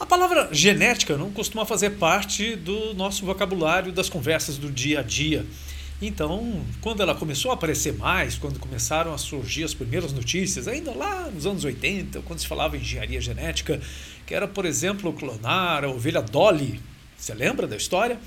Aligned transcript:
A 0.00 0.06
palavra 0.06 0.48
genética 0.52 1.16
não 1.16 1.32
costuma 1.32 1.66
fazer 1.66 1.90
parte 1.90 2.54
do 2.54 2.94
nosso 2.94 3.26
vocabulário 3.26 3.90
das 3.90 4.08
conversas 4.08 4.56
do 4.56 4.70
dia 4.70 5.00
a 5.00 5.02
dia. 5.02 5.44
Então, 6.00 6.64
quando 6.80 7.02
ela 7.02 7.16
começou 7.16 7.50
a 7.50 7.54
aparecer 7.54 7.92
mais, 7.94 8.38
quando 8.38 8.60
começaram 8.60 9.12
a 9.12 9.18
surgir 9.18 9.64
as 9.64 9.74
primeiras 9.74 10.12
notícias, 10.12 10.68
ainda 10.68 10.92
lá 10.92 11.28
nos 11.28 11.46
anos 11.46 11.64
80, 11.64 12.22
quando 12.22 12.38
se 12.38 12.46
falava 12.46 12.76
em 12.76 12.80
engenharia 12.80 13.20
genética, 13.20 13.80
que 14.24 14.32
era, 14.32 14.46
por 14.46 14.64
exemplo, 14.64 15.12
clonar 15.12 15.84
a 15.84 15.88
ovelha 15.88 16.22
Dolly, 16.22 16.80
você 17.16 17.34
lembra 17.34 17.66
da 17.66 17.74
história? 17.76 18.20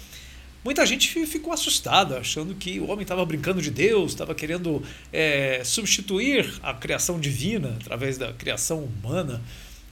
Muita 0.66 0.86
gente 0.86 1.26
ficou 1.26 1.54
assustada, 1.54 2.20
achando 2.20 2.54
que 2.54 2.82
o 2.82 2.90
homem 2.90 3.04
estava 3.04 3.26
brincando 3.26 3.62
de 3.62 3.72
Deus, 3.72 4.12
estava 4.12 4.36
querendo 4.36 4.84
é, 5.14 5.62
substituir 5.64 6.54
a 6.62 6.74
criação 6.74 7.18
divina 7.18 7.78
através 7.80 8.18
da 8.18 8.34
criação 8.34 8.84
humana. 8.84 9.42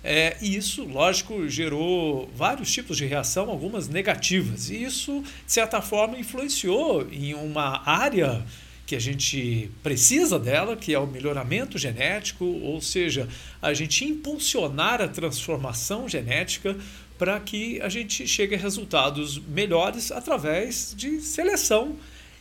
É, 0.04 0.38
e 0.41 0.55
isso, 0.55 0.86
lógico, 0.86 1.47
gerou 1.50 2.29
vários 2.34 2.71
tipos 2.71 2.97
de 2.97 3.05
reação, 3.05 3.50
algumas 3.50 3.87
negativas. 3.87 4.69
E 4.69 4.83
isso, 4.83 5.21
de 5.46 5.51
certa 5.51 5.82
forma, 5.82 6.18
influenciou 6.18 7.07
em 7.11 7.33
uma 7.33 7.82
área 7.86 8.46
que 8.86 8.96
a 8.96 9.00
gente 9.00 9.70
precisa 9.83 10.39
dela, 10.39 10.75
que 10.75 10.96
é 10.96 11.00
o 11.00 11.06
melhoramento 11.06 11.78
genético, 11.78 12.43
ou 12.43 12.82
seja, 12.82 13.28
a 13.61 13.71
gente 13.73 14.04
impulsionar 14.04 15.00
a 15.00 15.07
transformação 15.07 16.09
genética 16.09 16.75
para 17.15 17.39
que 17.39 17.79
a 17.81 17.89
gente 17.89 18.25
chegue 18.28 18.56
a 18.56 18.57
resultados 18.57 19.37
melhores 19.37 20.11
através 20.11 20.93
de 20.97 21.21
seleção. 21.21 21.97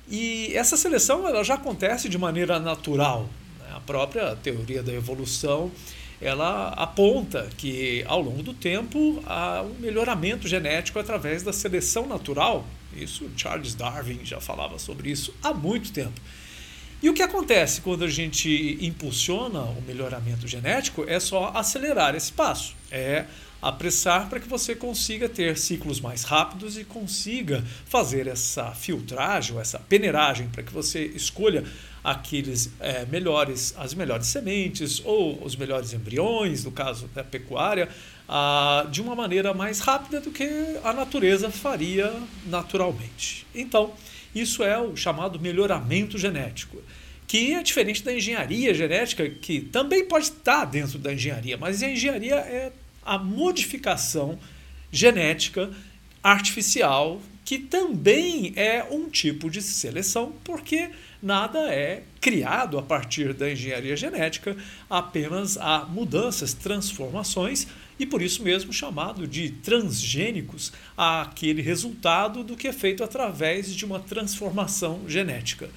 E 0.09 0.53
essa 0.55 0.77
seleção 0.77 1.29
ela 1.29 1.43
já 1.43 1.55
acontece 1.55 2.09
de 2.09 2.17
maneira 2.17 2.59
natural. 2.59 3.29
Né? 3.59 3.67
A 3.75 3.81
própria 3.81 4.35
teoria 4.37 4.83
da 4.83 4.95
evolução 4.95 5.71
ela 6.21 6.69
aponta 6.71 7.49
que 7.57 8.05
ao 8.07 8.21
longo 8.21 8.43
do 8.43 8.53
tempo 8.53 9.23
há 9.27 9.63
um 9.63 9.81
melhoramento 9.81 10.49
genético 10.49 10.99
através 10.99 11.43
da 11.43 11.53
seleção 11.53 12.07
natural. 12.07 12.67
Isso 12.97 13.31
Charles 13.37 13.75
Darwin 13.75 14.21
já 14.25 14.41
falava 14.41 14.79
sobre 14.79 15.11
isso 15.11 15.33
há 15.43 15.55
muito 15.55 15.93
tempo. 15.93 16.21
E 17.01 17.09
o 17.09 17.15
que 17.15 17.23
acontece 17.23 17.81
quando 17.81 18.05
a 18.05 18.09
gente 18.09 18.77
impulsiona 18.81 19.61
o 19.61 19.81
melhoramento 19.87 20.49
genético 20.49 21.05
é 21.07 21.21
só 21.21 21.53
acelerar 21.55 22.17
esse 22.17 22.33
passo, 22.33 22.75
é 22.91 23.25
apressar 23.63 24.29
para 24.29 24.41
que 24.41 24.49
você 24.49 24.75
consiga 24.75 25.29
ter 25.29 25.57
ciclos 25.59 26.01
mais 26.01 26.25
rápidos 26.25 26.77
e 26.77 26.85
consiga 26.85 27.65
fazer 27.87 28.27
essa 28.27 28.73
filtragem, 28.73 29.59
essa 29.59 29.79
peneiragem, 29.79 30.49
para 30.49 30.63
que 30.63 30.73
você 30.73 31.05
escolha 31.07 31.65
aqueles 32.03 32.71
é, 32.81 33.05
melhores, 33.07 33.75
as 33.77 33.95
melhores 33.95 34.27
sementes 34.29 35.03
ou 35.05 35.45
os 35.45 35.55
melhores 35.55 35.93
embriões, 35.93 36.65
no 36.65 36.73
caso 36.73 37.09
da 37.09 37.23
pecuária, 37.23 37.89
ah, 38.29 38.87
de 38.91 39.01
uma 39.01 39.15
maneira 39.15 39.53
mais 39.55 39.81
rápida 39.81 40.21
do 40.21 40.31
que 40.31 40.49
a 40.83 40.93
natureza 40.93 41.51
faria 41.51 42.13
naturalmente. 42.47 43.47
Então, 43.55 43.93
isso 44.35 44.63
é 44.63 44.79
o 44.79 44.97
chamado 44.97 45.41
melhoramento 45.41 46.19
genético, 46.19 46.79
que 47.27 47.53
é 47.53 47.63
diferente 47.63 48.03
da 48.03 48.15
engenharia 48.15 48.73
genética, 48.73 49.29
que 49.29 49.61
também 49.61 50.07
pode 50.07 50.27
estar 50.27 50.65
dentro 50.65 50.99
da 50.99 51.13
engenharia, 51.13 51.57
mas 51.57 51.83
a 51.83 51.91
engenharia 51.91 52.37
é 52.37 52.73
a 53.05 53.19
modificação 53.19 54.39
genética 54.91 55.71
artificial, 56.23 57.21
que 57.49 57.59
também 57.59 58.53
é 58.57 58.87
um 58.91 59.09
tipo 59.09 59.49
de 59.49 59.63
seleção, 59.63 60.35
porque 60.45 60.91
nada 61.23 61.59
é 61.73 62.03
criado 62.21 62.79
a 62.79 62.83
partir 62.83 63.33
da 63.33 63.51
engenharia 63.51 63.97
genética, 63.97 64.55
apenas 64.91 65.57
há 65.57 65.87
mudanças, 65.87 66.53
transformações, 66.53 67.67
e 67.99 68.05
por 68.05 68.21
isso 68.21 68.43
mesmo 68.43 68.71
chamado 68.71 69.27
de 69.27 69.49
transgênicos, 69.49 70.75
aquele 70.95 71.63
resultado 71.63 72.45
do 72.45 72.55
que 72.55 72.69
é 72.69 72.73
feito 72.75 73.03
através 73.03 73.75
de 73.75 73.83
uma 73.87 73.99
transformação 73.99 75.05
genética. 75.09 75.71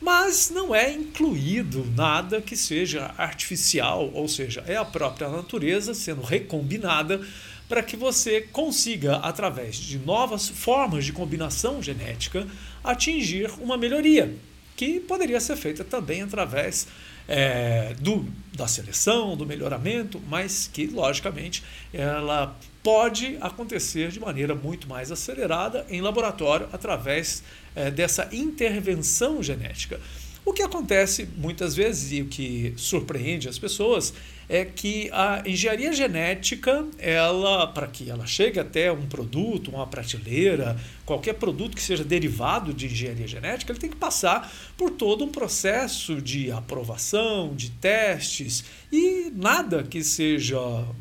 Mas 0.00 0.48
não 0.48 0.74
é 0.74 0.90
incluído 0.90 1.84
nada 1.94 2.40
que 2.40 2.56
seja 2.56 3.14
artificial, 3.18 4.10
ou 4.14 4.26
seja, 4.26 4.64
é 4.66 4.76
a 4.76 4.86
própria 4.86 5.28
natureza 5.28 5.92
sendo 5.92 6.22
recombinada 6.22 7.20
para 7.70 7.84
que 7.84 7.96
você 7.96 8.40
consiga, 8.40 9.18
através 9.18 9.76
de 9.76 9.96
novas 9.96 10.48
formas 10.48 11.04
de 11.04 11.12
combinação 11.12 11.80
genética, 11.80 12.44
atingir 12.82 13.48
uma 13.60 13.76
melhoria 13.76 14.34
que 14.74 14.98
poderia 14.98 15.38
ser 15.38 15.54
feita 15.54 15.84
também 15.84 16.20
através 16.20 16.88
é, 17.28 17.94
do, 18.00 18.26
da 18.56 18.66
seleção, 18.66 19.36
do 19.36 19.46
melhoramento, 19.46 20.20
mas 20.28 20.68
que, 20.72 20.88
logicamente, 20.88 21.62
ela 21.92 22.58
pode 22.82 23.38
acontecer 23.40 24.10
de 24.10 24.18
maneira 24.18 24.52
muito 24.52 24.88
mais 24.88 25.12
acelerada 25.12 25.86
em 25.88 26.00
laboratório 26.00 26.68
através 26.72 27.44
é, 27.76 27.88
dessa 27.88 28.28
intervenção 28.32 29.40
genética. 29.40 30.00
O 30.44 30.52
que 30.52 30.62
acontece 30.62 31.28
muitas 31.36 31.76
vezes 31.76 32.12
e 32.12 32.22
o 32.22 32.26
que 32.26 32.72
surpreende 32.76 33.48
as 33.48 33.58
pessoas 33.58 34.14
é 34.48 34.64
que 34.64 35.08
a 35.12 35.44
engenharia 35.46 35.92
genética, 35.92 36.84
ela 36.98 37.68
para 37.68 37.86
que 37.86 38.10
ela 38.10 38.26
chegue 38.26 38.58
até 38.58 38.90
um 38.90 39.06
produto, 39.06 39.70
uma 39.70 39.86
prateleira, 39.86 40.76
qualquer 41.06 41.34
produto 41.34 41.76
que 41.76 41.82
seja 41.82 42.02
derivado 42.02 42.74
de 42.74 42.86
engenharia 42.86 43.28
genética, 43.28 43.70
ele 43.70 43.78
tem 43.78 43.90
que 43.90 43.96
passar 43.96 44.52
por 44.76 44.90
todo 44.90 45.24
um 45.24 45.28
processo 45.28 46.20
de 46.20 46.50
aprovação, 46.50 47.54
de 47.54 47.70
testes 47.70 48.64
e 48.90 49.30
nada 49.36 49.84
que 49.84 50.02
seja, 50.02 50.58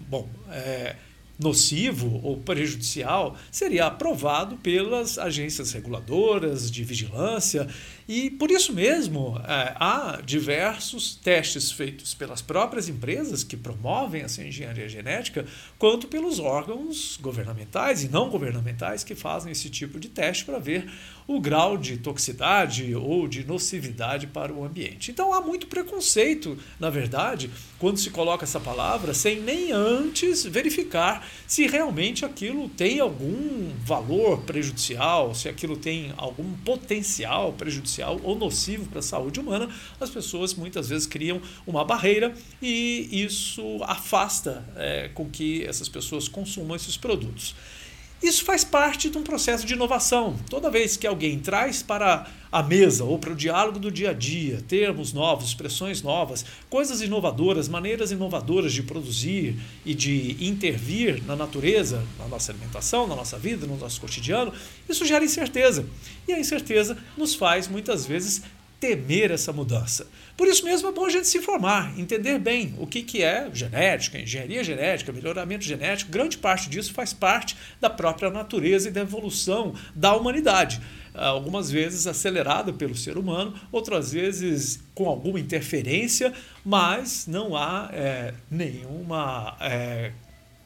bom, 0.08 0.30
é, 0.52 0.96
nocivo 1.40 2.20
ou 2.22 2.38
prejudicial 2.38 3.38
seria 3.50 3.86
aprovado 3.86 4.58
pelas 4.58 5.18
agências 5.18 5.72
reguladoras 5.72 6.70
de 6.70 6.84
vigilância 6.84 7.66
e 8.12 8.31
por 8.31 8.50
isso 8.50 8.74
mesmo 8.74 9.40
é, 9.47 9.75
há 9.80 10.20
diversos 10.25 11.14
testes 11.14 11.72
feitos 11.72 12.16
pelas 12.16 12.42
próprias 12.42 12.90
empresas 12.90 13.44
que 13.44 13.56
promovem 13.56 14.24
essa 14.24 14.44
engenharia 14.44 14.90
genética, 14.90 15.46
quanto 15.78 16.08
pelos 16.08 16.40
órgãos 16.40 17.19
governamentais 17.22 18.03
e 18.03 18.09
não 18.09 18.28
governamentais 18.31 19.03
que 19.03 19.14
fazem 19.14 19.52
esse 19.52 19.69
tipo 19.69 20.00
de 20.00 20.09
teste 20.09 20.44
para 20.44 20.58
ver 20.58 20.92
o 21.28 21.40
grau 21.40 21.78
de 21.78 21.98
toxicidade 21.98 22.96
ou 22.96 23.28
de 23.28 23.46
nocividade 23.46 24.25
para 24.25 24.52
o 24.52 24.66
ambiente. 24.66 25.12
Então 25.12 25.31
há 25.31 25.40
muito 25.40 25.68
preconceito, 25.68 26.58
na 26.80 26.90
verdade, 26.90 27.52
quando 27.78 28.00
se 28.00 28.09
coloca 28.09 28.44
essa 28.44 28.59
palavra 28.59 29.14
sem 29.14 29.40
nem 29.40 29.72
antes 29.72 30.44
verificar 30.46 31.28
se 31.46 31.68
realmente 31.68 32.25
aquilo 32.25 32.68
tem 32.69 33.00
algum 33.00 33.69
valor 33.86 34.40
prejudicial, 34.40 35.36
se 35.36 35.48
aquilo 35.48 35.78
tem 35.78 36.12
algum 36.18 36.53
potencial 36.66 37.53
prejudicial 37.53 37.99
ou 38.08 38.38
nocivo 38.38 38.86
para 38.88 39.00
a 39.00 39.04
saúde 39.04 39.40
humana, 39.40 39.70
as 40.00 40.10
pessoas 40.10 40.54
muitas 40.54 40.90
vezes 40.90 41.08
criam 41.08 41.42
uma 41.66 41.84
barreira 41.84 42.34
e 42.62 43.10
isso 43.12 43.62
afasta 43.84 44.66
é, 44.76 45.10
com 45.10 45.30
que 45.30 45.64
essas 45.66 45.90
pessoas 45.90 46.28
consumam 46.28 46.76
esses 46.76 46.98
produtos. 46.98 47.56
Isso 48.22 48.44
faz 48.44 48.66
parte 48.66 49.09
de 49.09 49.18
um 49.18 49.24
processo 49.24 49.66
de 49.66 49.74
inovação. 49.74 50.35
Toda 50.50 50.69
vez 50.69 50.97
que 50.97 51.07
alguém 51.07 51.40
traz 51.40 51.81
para 51.81 52.28
a 52.52 52.62
mesa 52.62 53.06
ou 53.06 53.18
para 53.18 53.31
o 53.31 53.35
diálogo 53.35 53.80
do 53.80 53.90
dia 53.90 54.09
a 54.09 54.13
dia 54.13 54.62
termos 54.68 55.13
novos, 55.13 55.46
expressões 55.47 56.02
novas, 56.02 56.46
coisas 56.69 57.02
inovadoras, 57.02 57.69
maneiras 57.69 58.12
inovadoras 58.12 58.74
de 58.74 58.84
produzir 58.84 59.56
e 59.85 59.94
de 59.94 60.35
intervir 60.46 61.24
na 61.25 61.35
natureza, 61.35 62.03
na 62.18 62.28
nossa 62.28 62.52
alimentação, 62.52 63.07
na 63.07 63.16
nossa 63.16 63.38
vida, 63.38 63.66
no 63.66 63.78
nosso 63.78 64.02
cotidiano, 64.02 64.51
isso 64.88 65.06
gera 65.06 65.24
incerteza. 65.24 65.86
E 66.28 66.34
a 66.34 66.40
incerteza 66.40 66.97
nos 67.18 67.36
faz 67.36 67.68
muitas 67.69 68.06
vezes 68.06 68.41
temer 68.80 69.32
essa 69.32 69.52
mudança. 69.52 70.08
Por 70.38 70.48
isso 70.48 70.64
mesmo 70.64 70.88
é 70.88 70.92
bom 70.92 71.06
a 71.06 71.10
gente 71.10 71.28
se 71.28 71.38
informar, 71.38 72.00
entender 72.00 72.40
bem 72.40 72.74
o 72.78 72.88
que, 72.88 73.04
que 73.04 73.22
é 73.22 73.50
genética, 73.54 74.18
engenharia 74.18 74.64
genética, 74.64 75.12
melhoramento 75.12 75.66
genético. 75.66 76.12
Grande 76.12 76.38
parte 76.38 76.70
disso 76.70 76.94
faz 76.94 77.12
parte 77.12 77.58
da 77.82 77.90
própria 77.90 78.30
natureza 78.30 78.88
e 78.88 78.92
da 78.92 79.02
evolução 79.02 79.76
da 79.94 80.16
humanidade. 80.16 80.80
Algumas 81.14 81.70
vezes 81.70 82.08
acelerada 82.08 82.72
pelo 82.72 82.96
ser 82.96 83.18
humano, 83.18 83.54
outras 83.72 84.14
vezes 84.14 84.80
com 84.96 85.10
alguma 85.10 85.40
interferência, 85.40 86.32
mas 86.64 87.28
não 87.28 87.58
há 87.58 87.90
é, 87.92 88.34
nenhuma. 88.50 89.58
É, 89.60 90.12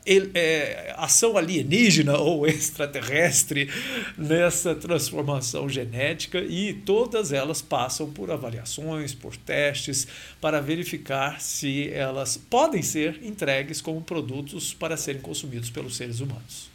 é, 0.05 0.94
ação 0.97 1.38
alienígena 1.38 2.17
ou 2.17 2.45
extraterrestre 2.47 3.69
nessa 4.17 4.75
transformação 4.75 5.69
genética 5.69 6.39
e 6.39 6.73
todas 6.73 7.31
elas 7.31 7.61
passam 7.61 8.11
por 8.11 8.31
avaliações, 8.31 9.13
por 9.13 9.35
testes, 9.35 10.07
para 10.41 10.61
verificar 10.61 11.39
se 11.41 11.89
elas 11.89 12.38
podem 12.38 12.81
ser 12.81 13.19
entregues 13.23 13.81
como 13.81 14.01
produtos 14.01 14.73
para 14.73 14.97
serem 14.97 15.21
consumidos 15.21 15.69
pelos 15.69 15.95
seres 15.95 16.19
humanos. 16.19 16.72